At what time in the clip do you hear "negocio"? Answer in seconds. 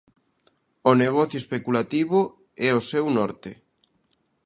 1.03-1.37